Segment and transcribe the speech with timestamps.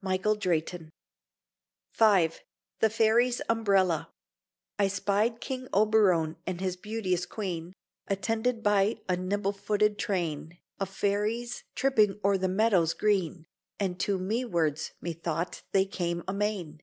[0.00, 0.90] Michael Drayton
[1.98, 2.28] V
[2.78, 4.08] THE FAIRIES' UMBRELLA
[4.78, 7.72] I spied King Oberon and his beauteous Queen
[8.06, 13.46] Attended by a nimble footed train Of Fairies tripping o'er the meadow's green,
[13.80, 16.80] And to mewards (methought) they came amain.